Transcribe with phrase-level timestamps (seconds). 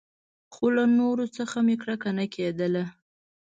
[0.53, 2.85] خو له نورو څخه مې کرکه نه کېدله.